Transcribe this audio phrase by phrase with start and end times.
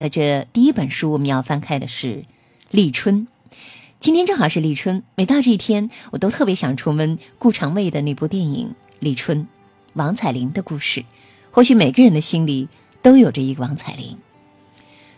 [0.00, 2.06] 那这第一本书我们要翻开的是
[2.70, 3.26] 《立春》。
[3.98, 8.68] 今天正好是立春，每到这一天，我都特别想重温顾长卫的那部电影
[9.00, 9.42] 《立春》，
[9.94, 11.04] 王彩玲的故事。
[11.50, 12.68] 或许每个人的心里
[13.02, 14.16] 都有着一个王彩玲。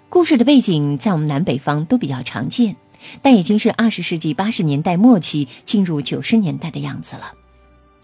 [0.08, 2.76] 故事的背景在我们南北方都比较常见，
[3.20, 7.34] 但已经是二十世纪八十年代末期进入九十年代的样子了。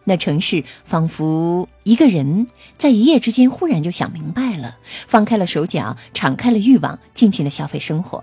[0.09, 2.47] 那城市仿佛一个人
[2.79, 4.79] 在一夜之间忽然就想明白了，
[5.09, 8.23] 放开了手脚，敞开了欲望，尽情的消费生活，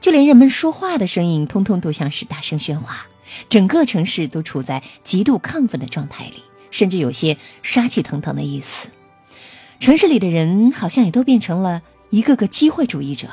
[0.00, 3.08] 就连人们说话的声音，通通都像是大声喧哗，
[3.48, 8.88] 整个城市都处在极度亢奋的状态里，甚至有些杀气腾腾的意思。
[9.80, 13.28] 城市里的人好像也都变成了一个个机会主义者，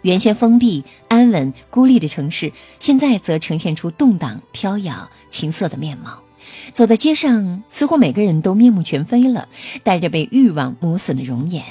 [0.00, 6.22] 原先封闭、安稳、孤立的城市，现在则呈现出动荡、飘摇、情色的面貌。
[6.72, 9.48] 走在街上，似乎每个人都面目全非了，
[9.82, 11.64] 带着被欲望磨损的容颜。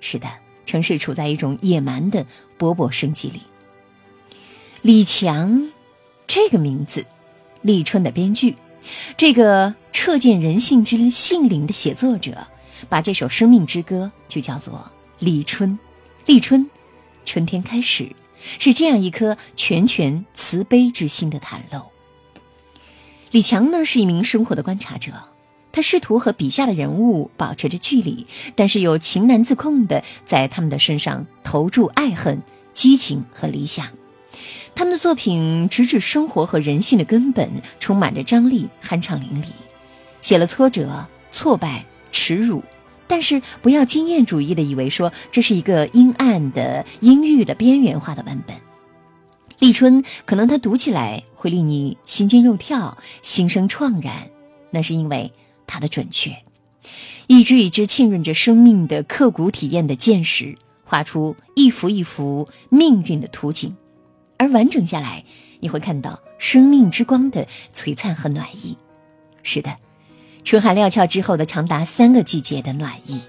[0.00, 0.28] 是的，
[0.64, 2.24] 城市处在一种野蛮的
[2.58, 3.40] 勃勃生机里。
[4.82, 5.70] 李强，
[6.26, 7.04] 这个名字，
[7.60, 8.56] 立春的编剧，
[9.16, 12.46] 这个彻见人性之性灵的写作者，
[12.88, 15.78] 把这首生命之歌就叫做立春。
[16.24, 16.70] 立春，
[17.26, 18.10] 春天开始，
[18.58, 21.89] 是这样一颗拳拳慈悲之心的袒露。
[23.30, 25.12] 李强呢是一名生活的观察者，
[25.70, 32.42] 他试图和笔下的人物保持着距离，但是又情难自控的在他们的身上投注爱恨、
[32.72, 33.86] 激情和理想。
[34.74, 39.46] 他们的作品直指生活和人性的根本，充满着张力，酣畅淋漓，
[40.20, 42.64] 写了挫折、挫败、耻辱，
[43.06, 48.56] 但是不要经验主义的以为说这是一个阴暗的、阴郁的、边缘化的文本。
[49.60, 54.30] 立春，可能它读起来会令你心惊肉跳、心生怆然，
[54.70, 55.30] 那是因为
[55.66, 56.34] 它的准确。
[57.26, 63.76] 一支一支浸润着生命的刻骨体验的箭矢，画出一幅一幅命运的图景，
[64.38, 65.24] 而完整下来，
[65.60, 68.78] 你会看到生命之光的璀璨和暖意。
[69.42, 69.76] 是的，
[70.42, 73.20] 春寒料峭之后的长达三个季节的暖意。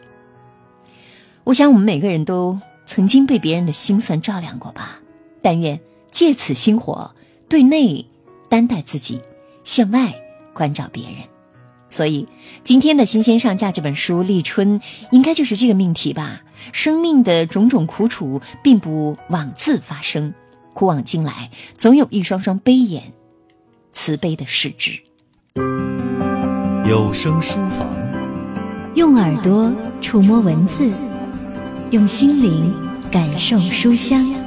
[1.43, 5.01] 我想，我们每个人都曾经被别人的心酸照亮过吧？
[5.41, 5.77] 但愿。
[6.11, 7.15] 借此心火，
[7.49, 8.05] 对内
[8.49, 9.21] 担待自己，
[9.63, 10.13] 向外
[10.53, 11.15] 关照别人。
[11.89, 12.27] 所以，
[12.63, 14.79] 今天的新鲜上架这本书《立春》，
[15.11, 16.41] 应该就是这个命题吧？
[16.71, 20.33] 生命的种种苦楚，并不枉自发生，
[20.73, 23.03] 古往今来，总有一双双悲眼，
[23.91, 25.01] 慈悲的视之。
[26.87, 27.87] 有声书房，
[28.95, 29.69] 用耳朵
[30.01, 30.89] 触摸文字，
[31.89, 32.73] 用心灵
[33.11, 34.40] 感受书香。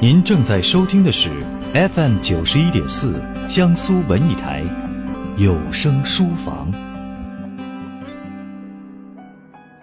[0.00, 1.30] 您正在收听的是
[1.72, 3.14] FM 九十一点四
[3.48, 4.62] 江苏文艺台
[5.38, 6.70] 有声书房。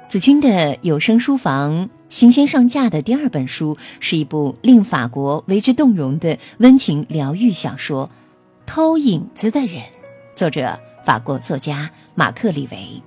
[0.07, 8.07] 子君的有声书房新鲜上架的第二本书，是一部令法国为之动容的温情疗愈小说
[8.67, 9.69] 《偷影子的人》，
[10.35, 13.01] 作者法国作家马克·李维。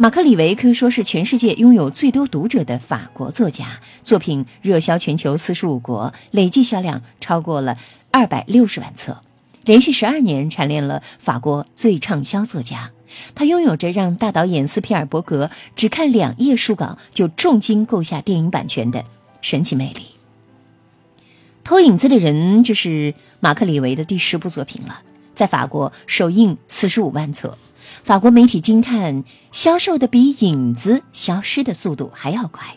[0.00, 7.76] 马克·李维可以说是全世界拥有最多读者的法国作家，作品热销全球四十五国，累计销量超过了
[8.12, 9.20] 二百六十万册，
[9.64, 12.92] 连续十二年蝉联了法国最畅销作家。
[13.34, 19.04] 他拥有着让大导演斯皮尔伯格只看两页书稿就重金购下电影版权的
[19.40, 20.02] 神奇魅力。
[21.64, 25.02] 偷影子的人，这是马克·李维的第十部作品了，
[25.34, 27.58] 在法国首映四十五万册。
[28.02, 32.76] 法国媒体惊叹，销售的比影子消失的速度还要快。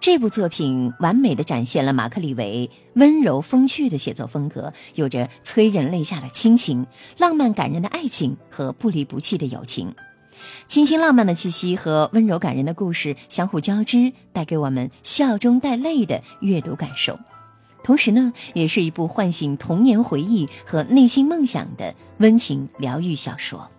[0.00, 6.86] 这部作品完美的展现了马克·李维温柔风趣的写作风格，有着催人泪下的亲情、
[7.16, 9.94] 浪漫感人的爱情和不离不弃的友情。
[10.66, 17.18] 清新浪漫的气息和温柔感人的故事相互交织，带给我们笑中带泪的阅读感受。
[17.82, 23.70] 同时呢，也是一部唤醒童年回忆和内心梦想的温情疗愈小说。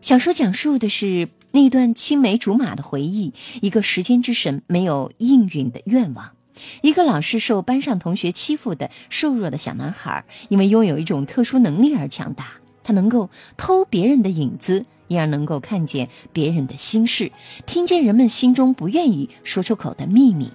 [0.00, 6.32] 小说讲述的是那段青梅竹马的回忆，一个时间之神没有应允的愿望，
[6.80, 12.46] 一个老是受班上同学欺负的瘦弱的小男孩，因为拥有一种特殊能力而强大。
[12.82, 17.30] 他能够偷别人的影子，因而能够看见别人的心事，
[17.66, 20.50] 听见人们心中不愿意说出口的秘密。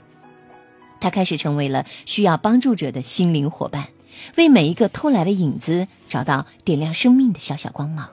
[0.99, 3.89] 他开始成为了需要帮助者的心灵伙伴，
[4.37, 8.09] 为每一个偷来的影子找到点亮生命的小小光芒。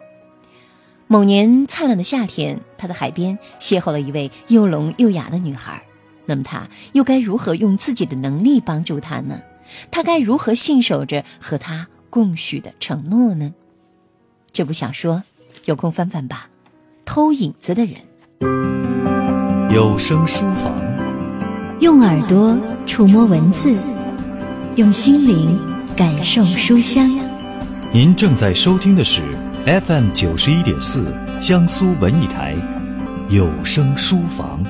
[1.12, 5.82] 某年灿烂的夏天，他在海边邂逅了一位又聋又哑的女孩。
[6.24, 9.38] 那么，他又该如何用自己的能力帮助她呢？
[9.90, 13.52] 他该如何信守着和她共许的承诺呢？
[14.54, 15.22] 这部小说，
[15.66, 16.48] 有空翻翻吧。
[17.04, 17.96] 偷影子的人，
[19.70, 20.72] 有声书房，
[21.80, 22.56] 用耳朵
[22.86, 23.76] 触摸文字，
[24.76, 25.60] 用心灵
[25.94, 27.06] 感受书香。
[27.92, 29.20] 您正在收听的是
[29.64, 31.06] FM 九十一点四
[31.40, 32.56] 江苏文艺台
[33.30, 34.60] 有声书房。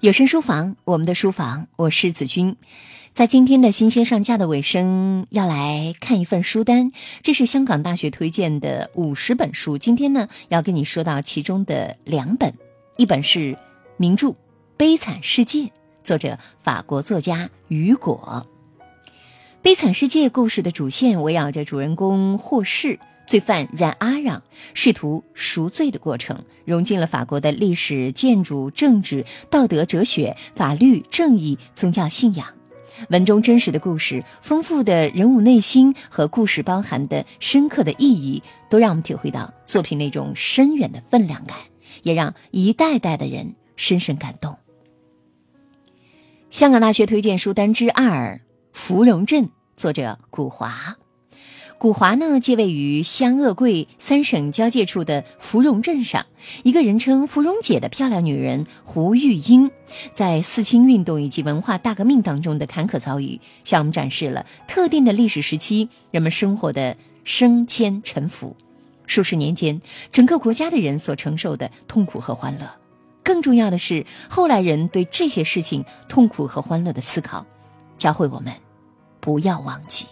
[0.00, 2.54] 有声书房，我们的书房，我是子君。
[3.14, 6.92] 在今天的新鲜上架的尾声，要来看一份书单，
[7.22, 9.78] 这是香港大学推荐的五十本书。
[9.78, 12.52] 今天呢，要跟你说到其中的两本，
[12.98, 13.56] 一本是
[13.96, 14.28] 名著
[14.76, 15.60] 《悲惨世界》，
[16.04, 18.46] 作者法国作家雨果。
[19.62, 22.98] 《悲惨世界》故事的主线围绕着主人公霍氏。
[23.24, 24.42] 罪犯冉阿让
[24.74, 32.48] 试图赎罪的过程，融进了法国的历史、建筑、政治、道德、哲学、法律、正义、宗教信仰。
[33.10, 41.56] 文中真实的故事、丰富的人物内心和故事包含的深刻的意义，都让我们体会到作品那种深远的分量感，
[42.02, 44.58] 也让一代代的人深深感动。
[46.50, 48.40] 香港大学推荐书单之二，
[48.72, 49.44] 《芙蓉镇》，
[49.76, 50.96] 作者古华。
[51.78, 56.26] 古华呢，借位于湘鄂桂三省交界处的芙蓉镇上，
[56.64, 59.70] 一个人称“芙蓉姐”的漂亮女人胡玉英，
[60.12, 68.56] 在四清运动以及文化大革命当中的坎坷遭遇，向我们展示了特定的历史时期人们生活的升迁沉浮，
[69.06, 69.80] 数十年间
[70.10, 72.70] 整个国家的人所承受的痛苦和欢乐。
[73.24, 77.46] 更重要的是，后来人对这些事情痛苦和欢乐的思考，
[78.02, 78.52] 教会我们
[79.20, 80.06] 不要忘记。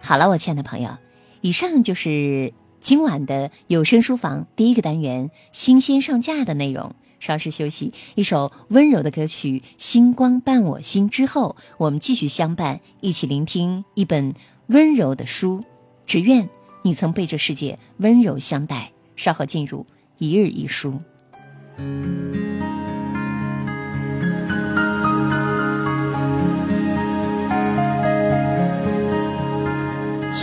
[0.00, 0.98] 好了，我亲爱的朋友，
[1.40, 6.96] 以上就是今晚的有声书房第一个单元新鲜上架的内容。
[7.20, 14.34] 稍事休息，一首温柔的歌曲《星光伴我心》之后，我们继续相伴，一起聆听一本
[14.66, 15.62] 温柔的书。
[16.04, 16.50] 只愿
[16.82, 18.90] 你曾被这世界温柔相待。
[19.14, 19.86] 稍后进入
[20.18, 21.00] 一日一书。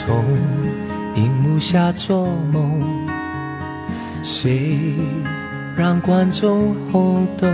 [0.10, 0.26] 从
[1.14, 2.82] 荧幕下做梦，
[4.24, 4.96] 谁
[5.78, 7.48] 让观众轰动？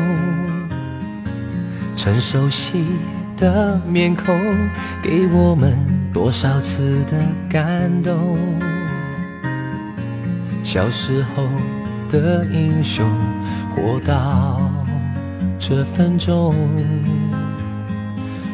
[1.97, 2.85] 曾熟悉
[3.35, 4.33] 的面孔，
[5.03, 5.77] 给我们
[6.13, 7.17] 多少次的
[7.49, 8.37] 感动？
[10.63, 11.43] 小时候
[12.09, 13.05] 的英雄，
[13.75, 14.61] 活到
[15.59, 16.55] 这分钟，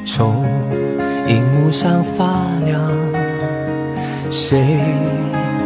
[0.03, 0.43] 从
[1.27, 3.20] 荧幕上发亮。
[4.31, 4.79] 谁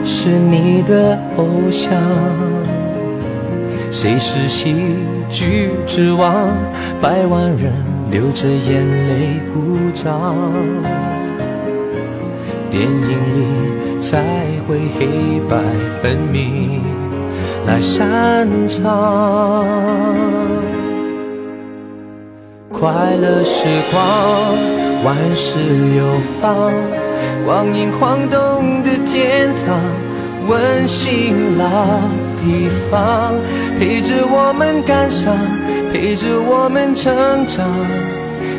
[0.04, 1.94] 是你的偶像？
[3.92, 4.74] 谁是喜
[5.30, 6.50] 剧之王？
[7.00, 7.72] 百万人
[8.10, 10.34] 流着眼泪鼓掌。
[12.72, 14.24] 电影里才
[14.68, 15.58] 会黑白
[16.02, 16.82] 分明
[17.68, 19.64] 来擅长。
[22.74, 24.02] 快乐时光，
[25.06, 25.60] 万事
[25.94, 26.04] 流
[26.42, 26.74] 芳。
[27.46, 29.80] 光阴晃动的天堂，
[30.48, 31.66] 温馨老
[32.42, 33.34] 地方，
[33.80, 35.36] 陪着我们感伤，
[35.92, 37.14] 陪着我们成
[37.48, 37.66] 长，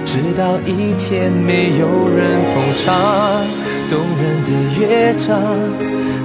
[0.05, 2.94] 直到一天没有人捧场。
[3.88, 4.50] 动人的
[4.81, 5.41] 乐章，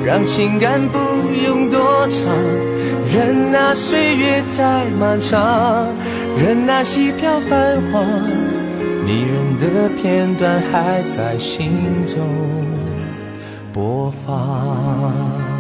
[0.04, 0.98] 让情感不
[1.46, 2.34] 用多长，
[3.14, 5.88] 任那岁月再漫长，
[6.40, 8.02] 任那戏票繁华。
[9.06, 11.72] 迷人的片段还在心
[12.08, 12.18] 中
[13.74, 15.51] 播放。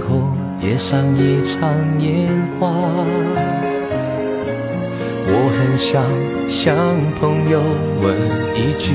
[0.00, 0.22] 后
[0.60, 2.28] 也像一场烟
[2.58, 2.68] 花。
[5.32, 6.04] 我很想
[6.48, 6.74] 向
[7.20, 7.60] 朋友
[8.02, 8.16] 问
[8.56, 8.94] 一句，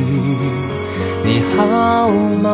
[1.23, 2.09] 你好
[2.43, 2.47] 吗？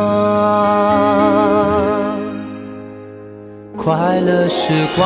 [3.76, 5.02] 快乐时光。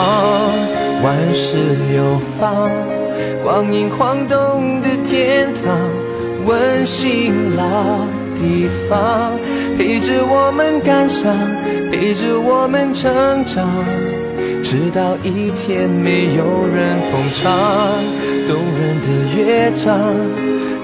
[1.05, 1.57] 万事
[1.91, 2.71] 流芳，
[3.45, 5.65] 光阴晃动的天堂，
[6.47, 7.63] 温馨老
[8.35, 9.39] 地方，
[9.77, 11.37] 陪着我们感伤，
[11.99, 13.67] 陪着我们成长，
[14.63, 17.51] 直到一天没有人捧场。
[18.47, 20.15] 动人的乐章，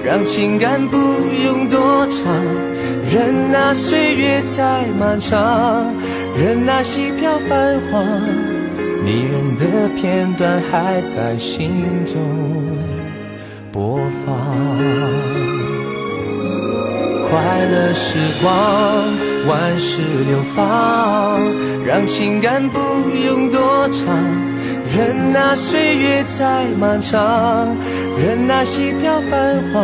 [0.03, 0.97] 让情感不
[1.45, 2.33] 用多长，
[3.13, 5.85] 任那岁月再漫长。
[6.35, 8.01] 任那戏票繁华，
[9.05, 12.17] 迷人的片段还在心中
[13.71, 14.35] 播放。
[17.29, 18.51] 快乐时光，
[19.47, 21.41] 万事流芳，
[21.85, 22.79] 让情感不
[23.25, 24.15] 用多长，
[24.95, 27.75] 任那岁月再漫长，
[28.17, 29.83] 任那细飘繁华，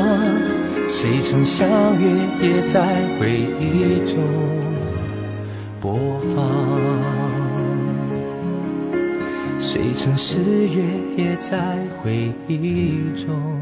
[0.87, 1.67] 谁曾相
[1.99, 2.09] 约
[2.41, 2.81] 也在
[3.19, 4.23] 回忆中。
[5.81, 6.45] 播放，
[9.59, 10.83] 谁曾誓约
[11.17, 11.57] 也在
[12.01, 13.58] 回忆中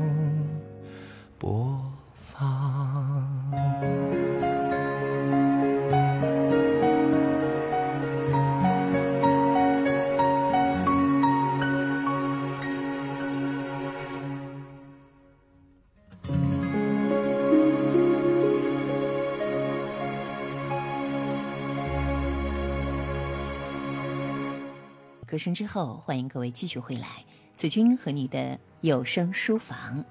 [25.37, 27.23] 歌声之后，欢迎各位继续回来。
[27.55, 30.03] 子君和你的有声书房，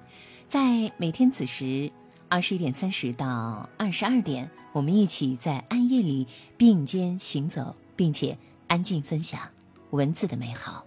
[0.47, 1.91] 在每天子时
[2.29, 8.37] 二十一点三十到二十二点，我们一起在暗夜里并肩行走，并且
[8.69, 9.41] 安静分享
[9.89, 10.85] 文字的美好。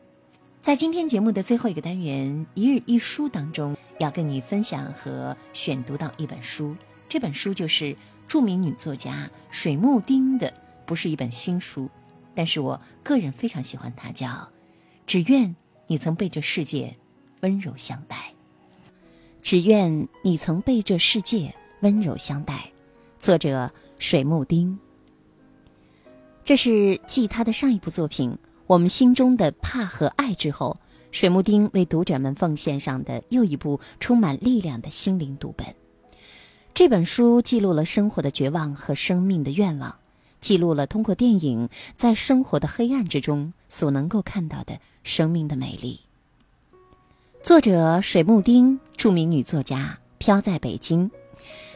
[0.63, 6.75] 在今天节目的最后一个单元“一日一书”当中，要跟你分享和选读到一本书。
[7.11, 7.95] 这本书就是
[8.27, 10.51] 著名女作家水木丁的，
[10.87, 11.91] 不是一本新书。
[12.41, 14.27] 但是我个人非常喜欢它，叫
[15.07, 15.55] 《只愿
[15.87, 16.97] 你曾被这世界
[17.41, 18.17] 温柔相待》。
[19.43, 22.73] 只愿你曾被这世界温柔相待。
[23.19, 24.79] 作者水木丁。
[26.43, 28.31] 这是继他的上一部作品
[28.67, 30.81] 《我们心中的怕和爱》之后，
[31.11, 35.67] 水木丁为读者们奉献上的又一部充满力量的心灵读本。
[36.73, 40.00] 这本书记录了生活的绝望和生命的愿望。
[40.41, 46.01] 记录了通过电影在生活的黑暗之中所能够看到的生命的美丽。
[47.43, 51.11] 作者水木丁，著名女作家，漂在北京，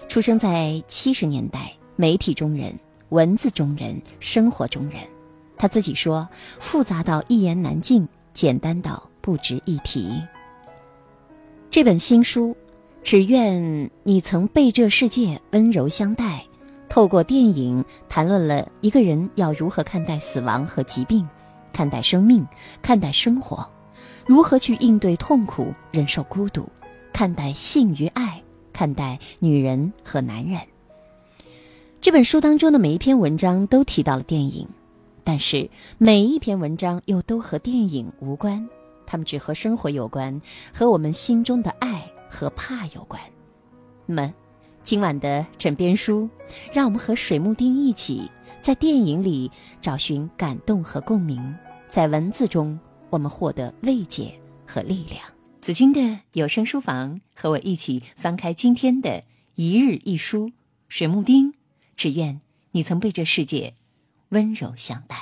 [0.08, 2.78] 出生在七十年代，媒体中人，
[3.08, 5.00] 文字中人，生活中人。
[5.56, 6.28] 她自己说
[6.60, 10.22] ：“复杂到一言难尽，简单到不值一提。”
[11.70, 12.54] 这本新书，
[13.02, 16.44] 只愿你曾被这世界温柔相待。
[16.88, 21.28] 透过电影谈论了一个人要如何看待死亡和疾病，
[21.72, 22.46] 看待生命，
[22.82, 23.68] 看待生活，
[24.26, 26.68] 如何去应对痛苦、忍受孤独，
[27.12, 28.40] 看待性与爱，
[28.72, 30.60] 看待女人和男人。
[32.00, 34.68] 这本书当中的每一篇文章都提到了电影，
[35.24, 38.68] 但是每一篇文章又都和电影无关，
[39.04, 40.40] 他们只和生活有关，
[40.72, 43.20] 和我们心中的爱和怕有关。
[44.06, 44.34] 那么。
[44.84, 46.28] 今晚的枕边书，
[46.70, 49.50] 让我们和水木丁一起，在电影里
[49.80, 51.54] 找寻感动和共鸣，
[51.88, 54.30] 在文字中我们获得慰藉
[54.66, 55.22] 和力量。
[55.62, 59.24] 子君的有声书房，和我一起翻开今天的
[59.54, 60.52] 一日一书。
[60.86, 61.54] 水木丁，
[61.96, 63.72] 只愿你曾被这世界
[64.28, 65.16] 温柔相待。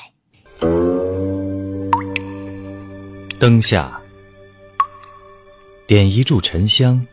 [3.39, 4.01] 灯下，
[5.87, 7.07] 点一柱沉香。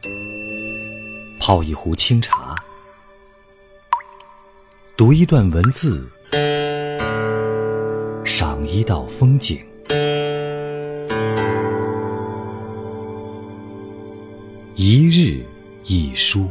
[1.40, 2.54] 泡一壶清茶，
[4.98, 6.06] 读一段文字，
[8.26, 9.58] 赏一道风景。
[14.76, 15.44] 一日
[15.86, 16.48] 一书，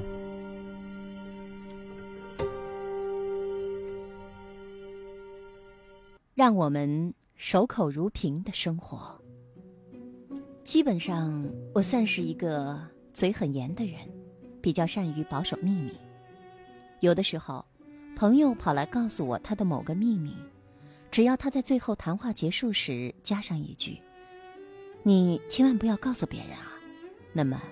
[6.34, 8.98] 让我们守口如瓶的生活。
[10.64, 12.80] 基本上，我算是一个
[13.12, 14.00] 嘴很严的人。
[14.60, 15.96] 比较善于保守秘密，
[17.00, 17.64] 有的时候，
[18.16, 20.36] 朋友跑来告诉我他的某个秘密，
[21.10, 24.00] 只要他在最后谈话结束时加上一句
[25.02, 26.72] ：“你千万不要告诉别人啊。”
[27.32, 27.62] 那么，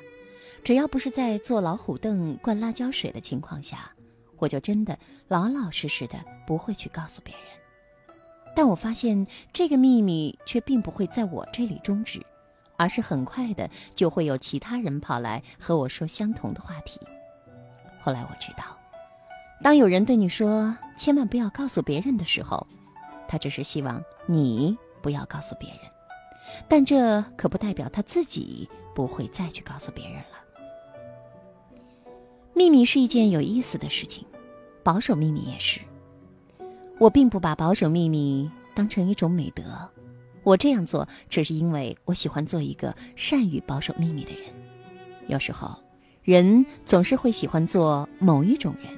[0.62, 3.90] 只要不是在坐老虎凳灌辣椒水的情况下，
[4.38, 8.14] 我就真的老老实实的不会去告诉别人。
[8.54, 12.24] 但我发现这个秘密却并不会在我这里终止。
[12.76, 17.00] 而是很快的就会有其他人跑来和我说相同的话题。
[18.00, 18.64] 后来我知道，
[19.62, 22.66] 当有人对你说“千万不要告诉别人”的时候，
[23.26, 25.78] 他只是希望你不要告诉别人，
[26.68, 30.36] 但这可不代表他自己不会再去告诉别人了。
[32.54, 34.24] 秘密是一件有意思的事情，
[34.82, 35.80] 保守秘密也是。
[36.98, 39.62] 我并不把保守秘密当成一种美德。
[40.46, 44.42] 我这样做，只是因为我喜欢做一个善于保守秘密的人。
[45.26, 45.76] 有时候，
[46.22, 48.96] 人总是会喜欢做某一种人，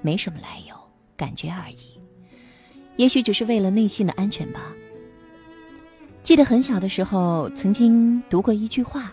[0.00, 0.74] 没什么来由，
[1.16, 2.00] 感觉而已。
[2.96, 4.60] 也许只是为了内心的安全吧。
[6.24, 9.12] 记得很小的时候，曾经读过一句话，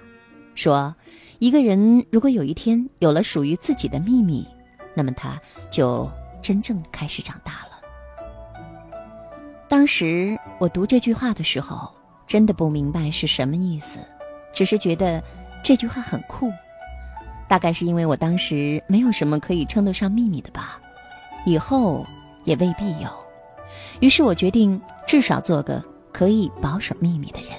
[0.56, 0.96] 说
[1.38, 4.44] 一个人如果有一天有了属于自己的秘密，
[4.96, 6.10] 那么他就
[6.42, 7.70] 真正开始长大了。
[9.68, 11.90] 当时我读这句话的时候，
[12.28, 14.00] 真的不明白是什么意思，
[14.54, 15.24] 只是觉得
[15.64, 16.52] 这句话很酷。
[17.48, 20.80] 大概是因为我当时没有什么可以称得上秘密的吧，
[21.46, 22.06] 以后
[22.44, 23.10] 也未必有。
[24.02, 27.52] 于是我决定至少做个可以保守秘密的人。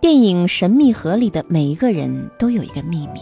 [0.00, 3.20] 电影《神秘河》里的每一个人都有一个秘密：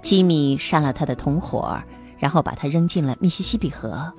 [0.00, 1.78] 吉米杀了他的同伙，
[2.18, 4.10] 然后把他扔进了密西西比河。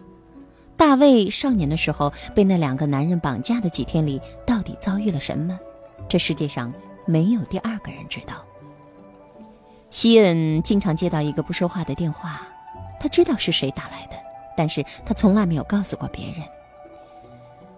[0.77, 5.59] 大卫少年的时候被那两个男人绑架的几天里，到底遭遇了什么？
[6.07, 6.71] 这世界上
[7.05, 8.35] 没有第二个人知道。
[9.89, 12.47] 西恩经常接到一个不说话的电话，
[12.99, 14.15] 他知道是谁打来的，
[14.55, 16.35] 但是他从来没有告诉过别人。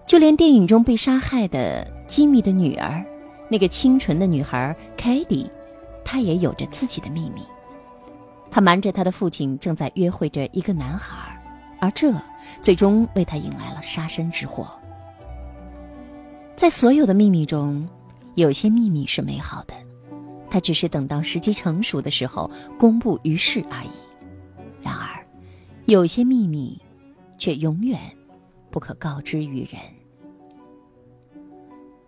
[0.06, 3.06] 就连电影中被杀害的吉米的女儿，
[3.48, 5.50] 那个清纯的女孩凯蒂，
[6.04, 7.44] 她也有着自己的秘密。
[8.52, 11.39] 她瞒着她的父亲正在约会着一个男孩，
[11.80, 12.14] 而这
[12.62, 14.70] 最终为他引来了杀身之祸。
[16.56, 17.88] 在所有的秘密中，
[18.36, 19.74] 有些秘密是美好的。
[20.52, 23.90] 他只是等到时机成熟的时候公布于世而已。
[24.82, 25.24] 然而，
[25.86, 26.82] 有些秘密，
[27.38, 28.00] 却永远
[28.72, 29.80] 不可告知于人。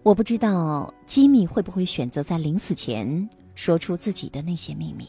[0.04, 5.08] 我不知道吉米会不会选择在临死前说出自己的那些秘密。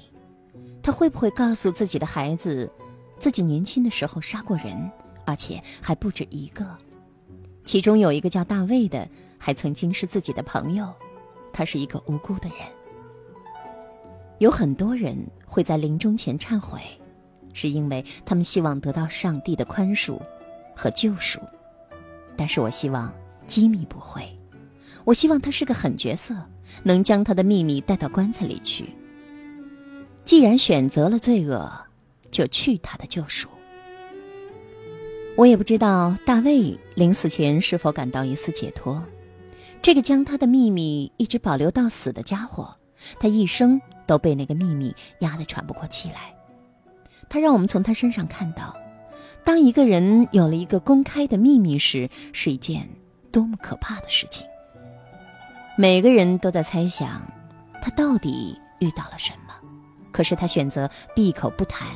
[0.82, 2.70] 他会不会告诉自己的孩子，
[3.22, 4.90] 自己年轻的时候杀过人，
[5.24, 6.66] 而且还不止一个？
[7.64, 10.92] 其中有一个叫大卫的，还曾经是自己的朋友。
[11.52, 12.58] 他是一个无辜的人。
[14.38, 16.80] 有很多人会在临终前忏悔，
[17.52, 20.18] 是因为他们希望得到上帝的宽恕
[20.74, 21.38] 和救赎。
[22.36, 23.14] 但是我希望
[23.46, 24.36] 吉米不会，
[25.04, 26.34] 我希望他是个狠角色，
[26.82, 28.86] 能将他的秘密带到棺材里去。
[30.24, 31.72] 既然选择了罪恶，
[32.32, 33.48] 就去他的救赎。
[35.36, 39.00] 我也不知道大卫临死前是否感到一丝解脱。
[39.80, 42.74] 这个将他的秘密一直保留到死的家伙，
[43.20, 43.80] 他一生。
[44.04, 46.34] 都被那个秘密压得喘不过气来。
[47.30, 48.76] 他让我们从他身上看到，
[49.44, 52.86] 当一个人有了一个公开的秘密时，是一件
[53.30, 54.44] 多么可怕的事情。
[55.78, 57.22] 每个人都在猜想，
[57.80, 59.54] 他到底遇到了什么。
[60.10, 61.86] 可是他选择闭口不谈，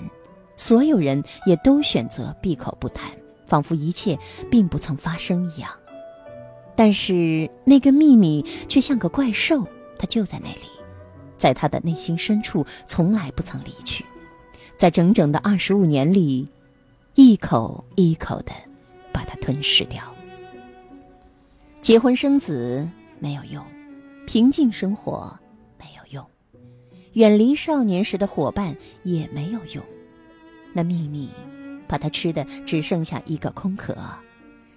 [0.57, 3.11] 所有人也都选择闭口不谈，
[3.47, 4.19] 仿佛一切
[4.51, 5.71] 并不曾发生一样。
[6.75, 9.67] 但是那个秘密却像个怪兽，
[9.99, 10.67] 它就在那里。
[11.39, 14.03] 在他的内心深处，从来不曾离去，
[14.79, 16.49] 在整整的二十五年里，
[17.15, 18.53] 一口一口的
[19.13, 20.03] 把它吞噬掉。
[21.83, 22.89] 结婚生子
[23.19, 23.63] 没有用，
[24.27, 25.39] 平静生活
[25.79, 26.27] 没有用，
[27.13, 29.85] 远离少年时的伙伴也没有用。
[30.77, 31.31] 那秘密，
[31.89, 33.97] 把他吃的只剩下一个空壳，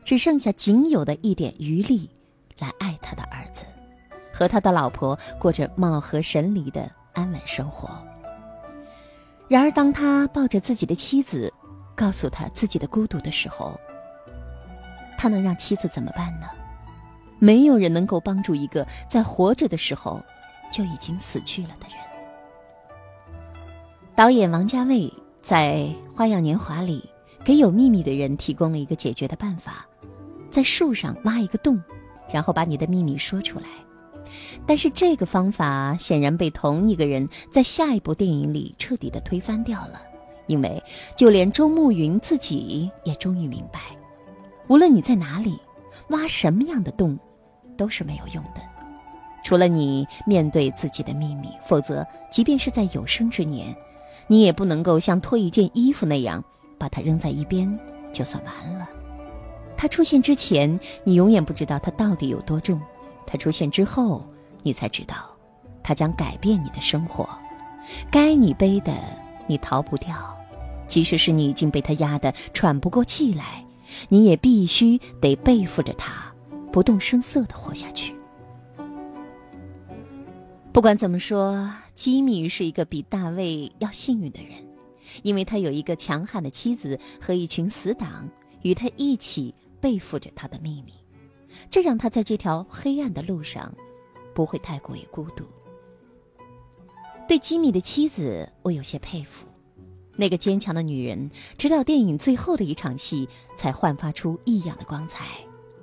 [0.06, 2.10] 只剩下仅有的一点余力，
[2.58, 3.66] 来爱他的儿子。
[4.32, 7.90] 和他的老婆过着貌合神离的安稳生活。
[9.50, 11.52] 然而，当他抱着自己的妻子，
[11.96, 13.78] 告诉他自己的孤独的时候，
[15.18, 16.48] 他能让妻子怎么办呢？
[17.40, 20.24] 没有人能够帮助一个在活着的时候
[20.72, 21.98] 就已经死去了的人。
[24.16, 25.14] 导演王家卫
[25.50, 25.78] 在
[26.16, 27.04] 《花样年华》里
[27.44, 29.84] 给有秘密的人提供了一个解决的办法：
[30.52, 31.82] 在树上挖一个洞，
[32.32, 33.66] 然后把你的秘密说出来。
[34.68, 40.00] 但是这个方法显然被同一个人在下一部电影里彻底的推翻掉了，
[40.46, 40.80] 因为
[41.16, 43.80] 就连周慕云自己也终于明白，
[44.68, 45.58] 无论你在哪里，
[46.10, 47.18] 挖什么样的洞，
[47.76, 48.62] 都是没有用的。
[49.44, 53.76] 除了你面对自己的秘密，否则即便是在有生之年，
[54.30, 56.42] 你也不能够像脱一件衣服那样
[56.78, 57.68] 把它扔在一边
[58.14, 58.88] 就算完了。
[59.76, 62.80] 它出现之前，你永远不知道它到底有多重。
[63.26, 64.24] 它出现之后，
[64.62, 65.16] 你才知道，
[65.82, 67.28] 它将改变你的生活。
[68.12, 68.94] 该你背的，
[69.48, 70.16] 你逃不掉；
[70.88, 73.66] 即使是你已经被它压得喘不过气来，
[74.10, 76.32] 你也必须得背负着它，
[76.72, 78.14] 不动声色地活下去。
[80.72, 84.66] 不管怎么说，吉米是一个比大卫要幸运的人，
[85.22, 88.26] 因为他有一个强悍的妻子和一群死党，
[88.62, 90.94] 与他一起背负着他的秘密。
[91.70, 93.76] 这让他在这条黑暗的路上，
[94.34, 95.44] 不会太过于孤独。
[97.28, 99.46] 对吉米的妻子，我有些佩服。
[100.16, 105.26] 那个坚强的女人，直到电影最后的一场戏才焕发出异样的光彩，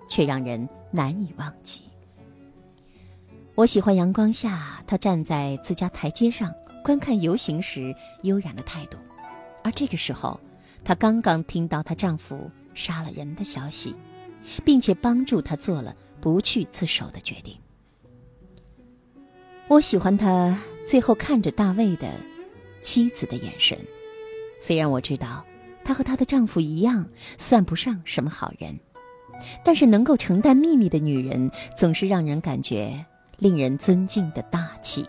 [0.09, 1.83] 却让人难以忘记。
[3.57, 8.99] 我喜欢阳光下她站在自家台阶上观看游行时悠然的态度，
[9.65, 10.39] 而这个时候，
[10.85, 13.95] 她刚刚听到她丈夫杀了人的消息，
[14.63, 17.57] 并且帮助她做了不去自首的决定。
[19.69, 22.13] 我喜欢她最后看着大卫的
[22.83, 23.79] 妻子的眼神。
[24.61, 25.43] 虽然我知道，
[25.83, 28.79] 她和她的丈夫一样，算不上什么好人，
[29.65, 33.03] 但是能够承担秘密的女人，总是让人感觉
[33.39, 35.05] 令人尊敬的大气。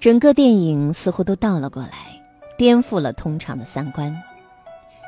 [0.00, 2.20] 整个电影似乎都倒了过来，
[2.58, 4.14] 颠覆了通常的三观。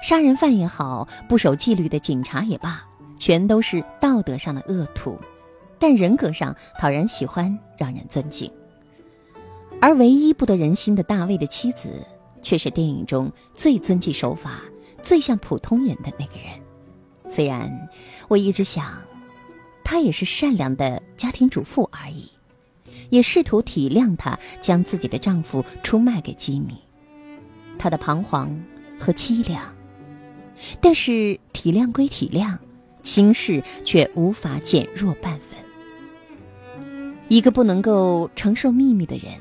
[0.02, 2.85] 杀人犯也好，不守纪律的警察也罢，
[3.18, 5.18] 全都是道德上的恶徒，
[5.78, 8.50] 但人格上讨人喜欢，让人尊敬。
[9.80, 11.88] 而唯一不得人心的大卫的妻子，
[12.40, 14.62] 却是电影中最遵纪守法、
[15.02, 16.52] 最像普通人的那个人。
[17.28, 17.88] 虽然
[18.28, 18.87] 我一直想，
[19.94, 22.28] 她也是善良的家庭主妇而已，
[23.11, 26.74] 也试图体谅她将自己的丈夫出卖给吉米，
[27.78, 28.61] 她的彷徨
[28.98, 29.72] 和凄凉。
[30.80, 32.59] 但是体谅归体谅，
[33.04, 35.57] 轻视却无法减弱半分。
[37.28, 39.33] 一个不能够承受秘密的人。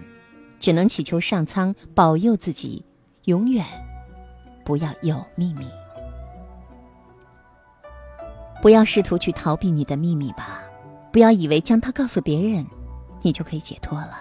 [0.60, 2.86] 只能祈求上苍保佑自己，
[3.24, 3.66] 永远
[4.64, 5.66] 不要有秘密。
[8.62, 10.62] 不要试图去逃避你的秘密吧，
[11.12, 12.66] 不要以为将它告诉别人，
[13.22, 14.20] 你就可以解脱了。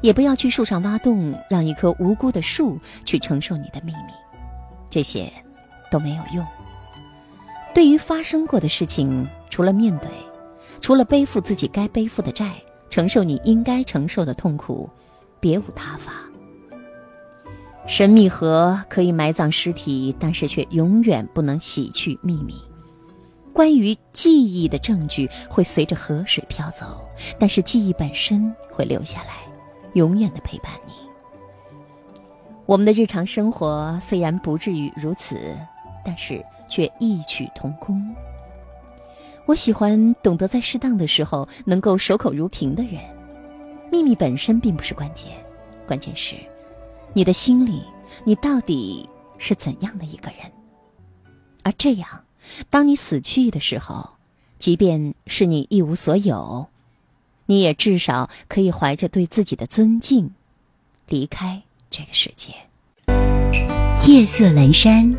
[0.00, 4.12] 也不要去树上挖洞，让一棵无辜的树去承受你的秘密，
[4.88, 5.30] 这些
[5.90, 6.46] 都没有用。
[7.74, 10.08] 对于发生过的事情，除了面对，
[10.80, 12.54] 除了背负自己该背负的债，
[12.88, 14.88] 承受你应该承受的痛苦。
[15.38, 16.12] 别无他法。
[17.86, 22.54] 神秘河可以埋葬尸体，但是却永远不能洗去秘密。
[23.60, 27.06] 关于记忆的证据会随着河水飘走，
[27.38, 29.34] 但是记忆本身会留下来，
[29.92, 30.94] 永远的陪伴你。
[32.64, 35.38] 我们的日常生活虽然不至于如此，
[36.02, 38.02] 但是却异曲同工。
[39.44, 42.94] 我喜欢懂得在适当的时候能够守口如瓶的人。
[43.92, 45.32] 秘密本身并不是关键，
[45.86, 46.34] 关键是，
[47.12, 47.82] 你的心里，
[48.24, 50.50] 你到底是怎样的一个人？
[51.70, 52.24] 而这样，
[52.68, 54.10] 当你死去的时候，
[54.58, 56.66] 即便是你一无所有，
[57.46, 60.32] 你也至少可以怀着对自己的尊敬，
[61.06, 62.52] 离开这个世界。
[64.04, 65.14] 夜色阑珊，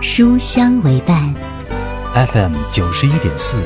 [0.00, 1.34] 书香为伴。
[2.14, 3.60] FM 九十一点四，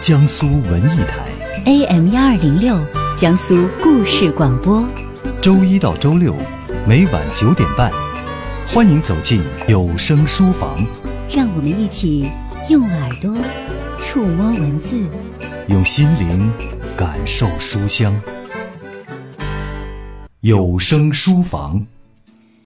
[0.00, 1.26] 江苏文艺台。
[1.64, 2.78] AM 幺二零六。
[3.16, 4.84] 江苏故事广播，
[5.40, 6.34] 周一到周六
[6.86, 7.90] 每晚九点半，
[8.66, 10.84] 欢迎走进有声书房。
[11.28, 12.30] 让我们一起
[12.68, 13.34] 用耳朵
[14.00, 14.96] 触摸文字，
[15.68, 16.50] 用心灵
[16.96, 18.14] 感受书香。
[20.40, 21.84] 有声书房。